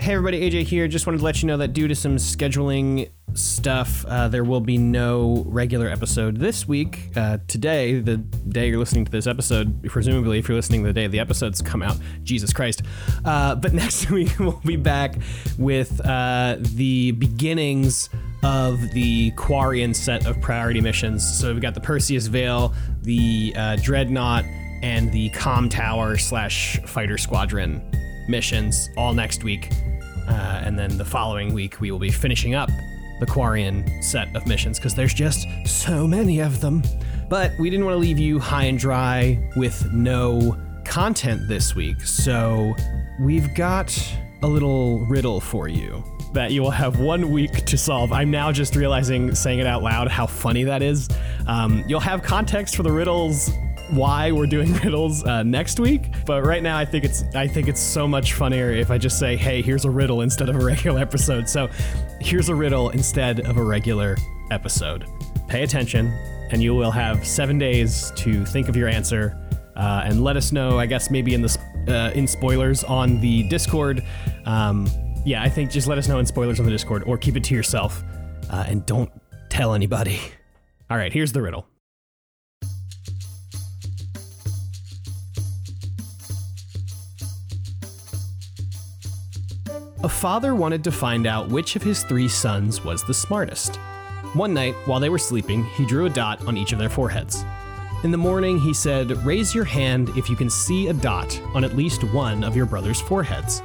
Hey 0.00 0.14
everybody, 0.14 0.50
AJ 0.50 0.62
here. 0.62 0.88
Just 0.88 1.06
wanted 1.06 1.18
to 1.18 1.24
let 1.24 1.42
you 1.42 1.46
know 1.46 1.58
that 1.58 1.74
due 1.74 1.86
to 1.86 1.94
some 1.94 2.16
scheduling 2.16 3.10
stuff, 3.34 4.02
uh, 4.06 4.28
there 4.28 4.44
will 4.44 4.62
be 4.62 4.78
no 4.78 5.44
regular 5.46 5.88
episode 5.88 6.38
this 6.38 6.66
week. 6.66 7.10
Uh, 7.14 7.36
today, 7.48 8.00
the 8.00 8.16
day 8.16 8.70
you're 8.70 8.78
listening 8.78 9.04
to 9.04 9.12
this 9.12 9.26
episode, 9.26 9.82
presumably 9.90 10.38
if 10.38 10.48
you're 10.48 10.56
listening 10.56 10.84
the 10.84 10.94
day 10.94 11.06
the 11.06 11.18
episodes 11.18 11.60
come 11.60 11.82
out, 11.82 11.98
Jesus 12.22 12.50
Christ. 12.50 12.80
Uh, 13.26 13.54
but 13.56 13.74
next 13.74 14.10
week 14.10 14.30
we'll 14.38 14.58
be 14.64 14.76
back 14.76 15.16
with 15.58 16.00
uh, 16.06 16.56
the 16.58 17.10
beginnings 17.12 18.08
of 18.42 18.80
the 18.92 19.32
Quarian 19.32 19.94
set 19.94 20.24
of 20.24 20.40
priority 20.40 20.80
missions. 20.80 21.38
So 21.38 21.52
we've 21.52 21.60
got 21.60 21.74
the 21.74 21.80
Perseus 21.82 22.26
Veil, 22.26 22.72
the 23.02 23.52
uh, 23.54 23.76
Dreadnought, 23.76 24.46
and 24.82 25.12
the 25.12 25.28
Com 25.28 25.68
Tower 25.68 26.16
slash 26.16 26.80
Fighter 26.86 27.18
Squadron 27.18 27.82
missions 28.30 28.90
all 28.96 29.12
next 29.12 29.44
week. 29.44 29.70
Uh, 30.28 30.62
and 30.64 30.78
then 30.78 30.96
the 30.96 31.04
following 31.04 31.52
week, 31.52 31.80
we 31.80 31.90
will 31.90 31.98
be 31.98 32.10
finishing 32.10 32.54
up 32.54 32.70
the 33.18 33.26
Quarian 33.26 34.02
set 34.02 34.34
of 34.34 34.46
missions 34.46 34.78
because 34.78 34.94
there's 34.94 35.12
just 35.12 35.46
so 35.66 36.06
many 36.06 36.40
of 36.40 36.60
them. 36.60 36.82
But 37.28 37.52
we 37.58 37.68
didn't 37.70 37.84
want 37.84 37.94
to 37.94 37.98
leave 37.98 38.18
you 38.18 38.38
high 38.38 38.64
and 38.64 38.78
dry 38.78 39.38
with 39.56 39.92
no 39.92 40.56
content 40.84 41.46
this 41.46 41.74
week. 41.74 42.00
So 42.00 42.74
we've 43.20 43.54
got 43.54 43.96
a 44.42 44.46
little 44.46 45.04
riddle 45.06 45.40
for 45.40 45.68
you 45.68 46.02
that 46.32 46.52
you 46.52 46.62
will 46.62 46.70
have 46.70 47.00
one 47.00 47.30
week 47.30 47.64
to 47.66 47.76
solve. 47.76 48.12
I'm 48.12 48.30
now 48.30 48.52
just 48.52 48.76
realizing, 48.76 49.34
saying 49.34 49.58
it 49.58 49.66
out 49.66 49.82
loud, 49.82 50.08
how 50.08 50.26
funny 50.26 50.64
that 50.64 50.82
is. 50.82 51.08
Um, 51.46 51.84
you'll 51.88 52.00
have 52.00 52.22
context 52.22 52.76
for 52.76 52.82
the 52.82 52.92
riddles 52.92 53.50
why 53.92 54.32
we're 54.32 54.46
doing 54.46 54.72
riddles 54.84 55.24
uh, 55.24 55.42
next 55.42 55.80
week. 55.80 56.12
But 56.26 56.44
right 56.44 56.62
now, 56.62 56.76
I 56.76 56.84
think 56.84 57.04
it's 57.04 57.24
I 57.34 57.46
think 57.46 57.68
it's 57.68 57.80
so 57.80 58.06
much 58.06 58.34
funnier 58.34 58.70
if 58.70 58.90
I 58.90 58.98
just 58.98 59.18
say, 59.18 59.36
"Hey, 59.36 59.62
here's 59.62 59.84
a 59.84 59.90
riddle" 59.90 60.22
instead 60.22 60.48
of 60.48 60.56
a 60.56 60.64
regular 60.64 61.00
episode. 61.00 61.48
So, 61.48 61.68
here's 62.20 62.48
a 62.48 62.54
riddle 62.54 62.90
instead 62.90 63.40
of 63.40 63.56
a 63.56 63.62
regular 63.62 64.16
episode. 64.50 65.06
Pay 65.48 65.62
attention, 65.62 66.06
and 66.50 66.62
you 66.62 66.74
will 66.74 66.90
have 66.90 67.26
seven 67.26 67.58
days 67.58 68.12
to 68.16 68.44
think 68.46 68.68
of 68.68 68.76
your 68.76 68.88
answer. 68.88 69.36
Uh, 69.76 70.02
and 70.04 70.22
let 70.22 70.36
us 70.36 70.52
know. 70.52 70.78
I 70.78 70.86
guess 70.86 71.10
maybe 71.10 71.32
in 71.32 71.42
the 71.42 71.58
uh, 71.88 72.10
in 72.14 72.26
spoilers 72.26 72.84
on 72.84 73.20
the 73.20 73.44
Discord. 73.44 74.04
Um, 74.44 74.88
yeah, 75.24 75.42
I 75.42 75.48
think 75.48 75.70
just 75.70 75.86
let 75.86 75.98
us 75.98 76.08
know 76.08 76.18
in 76.18 76.26
spoilers 76.26 76.58
on 76.60 76.66
the 76.66 76.72
Discord, 76.72 77.04
or 77.06 77.18
keep 77.18 77.36
it 77.36 77.44
to 77.44 77.54
yourself, 77.54 78.02
uh, 78.50 78.64
and 78.66 78.84
don't 78.86 79.10
tell 79.48 79.74
anybody. 79.74 80.18
All 80.90 80.96
right, 80.96 81.12
here's 81.12 81.32
the 81.32 81.42
riddle. 81.42 81.69
A 90.02 90.08
father 90.08 90.54
wanted 90.54 90.82
to 90.84 90.92
find 90.92 91.26
out 91.26 91.48
which 91.48 91.76
of 91.76 91.82
his 91.82 92.02
three 92.04 92.28
sons 92.28 92.84
was 92.84 93.04
the 93.04 93.14
smartest. 93.14 93.76
One 94.34 94.54
night, 94.54 94.74
while 94.86 95.00
they 95.00 95.08
were 95.08 95.18
sleeping, 95.18 95.64
he 95.64 95.84
drew 95.84 96.06
a 96.06 96.10
dot 96.10 96.46
on 96.46 96.56
each 96.56 96.72
of 96.72 96.78
their 96.78 96.88
foreheads. 96.88 97.44
In 98.02 98.10
the 98.10 98.16
morning, 98.16 98.58
he 98.58 98.72
said, 98.72 99.10
Raise 99.26 99.54
your 99.54 99.64
hand 99.64 100.08
if 100.16 100.30
you 100.30 100.36
can 100.36 100.48
see 100.48 100.88
a 100.88 100.94
dot 100.94 101.38
on 101.54 101.64
at 101.64 101.76
least 101.76 102.02
one 102.14 102.44
of 102.44 102.56
your 102.56 102.64
brother's 102.64 103.00
foreheads. 103.00 103.62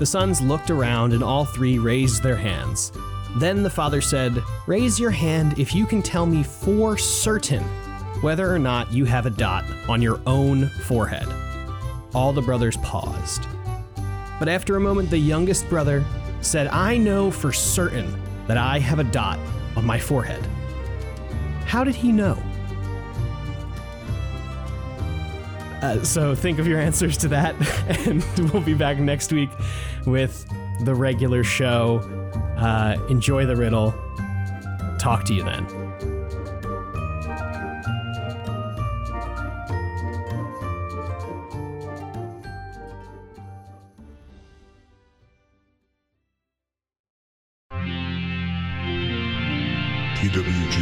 The 0.00 0.06
sons 0.06 0.40
looked 0.40 0.70
around 0.70 1.12
and 1.12 1.22
all 1.22 1.44
three 1.44 1.78
raised 1.78 2.22
their 2.22 2.34
hands. 2.34 2.90
Then 3.36 3.62
the 3.62 3.70
father 3.70 4.00
said, 4.00 4.42
Raise 4.66 4.98
your 4.98 5.12
hand 5.12 5.58
if 5.58 5.72
you 5.72 5.86
can 5.86 6.02
tell 6.02 6.26
me 6.26 6.42
for 6.42 6.98
certain 6.98 7.62
whether 8.22 8.52
or 8.52 8.58
not 8.58 8.92
you 8.92 9.04
have 9.04 9.26
a 9.26 9.30
dot 9.30 9.64
on 9.88 10.02
your 10.02 10.20
own 10.26 10.68
forehead. 10.82 11.28
All 12.12 12.32
the 12.32 12.42
brothers 12.42 12.76
paused. 12.78 13.46
But 14.38 14.48
after 14.48 14.76
a 14.76 14.80
moment, 14.80 15.10
the 15.10 15.18
youngest 15.18 15.68
brother 15.68 16.04
said, 16.40 16.66
I 16.68 16.96
know 16.96 17.30
for 17.30 17.52
certain 17.52 18.20
that 18.46 18.56
I 18.56 18.78
have 18.78 18.98
a 18.98 19.04
dot 19.04 19.38
on 19.76 19.84
my 19.84 19.98
forehead. 19.98 20.44
How 21.64 21.84
did 21.84 21.94
he 21.94 22.12
know? 22.12 22.38
Uh, 25.82 26.02
so 26.02 26.34
think 26.34 26.58
of 26.58 26.66
your 26.66 26.80
answers 26.88 27.16
to 27.18 27.28
that, 27.28 27.54
and 28.06 28.24
we'll 28.52 28.62
be 28.62 28.74
back 28.74 28.98
next 28.98 29.32
week 29.32 29.50
with 30.06 30.46
the 30.82 30.94
regular 30.94 31.44
show. 31.44 31.98
Uh, 32.56 32.96
enjoy 33.08 33.46
the 33.46 33.56
riddle. 33.56 33.94
Talk 34.98 35.24
to 35.24 35.34
you 35.34 35.44
then. 35.44 35.66
TWG, 50.24 50.78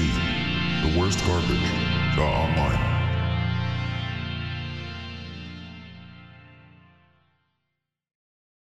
the 0.83 1.01
worst 1.01 1.19
garbage. 1.27 2.17
Online. 2.17 2.92